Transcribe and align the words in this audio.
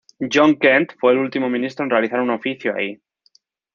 John 0.19 0.55
Kent 0.57 0.93
fue 0.99 1.11
el 1.11 1.19
último 1.19 1.47
ministro 1.47 1.83
en 1.83 1.91
realizar 1.91 2.19
un 2.21 2.31
oficio 2.31 2.73
ahí. 2.75 2.99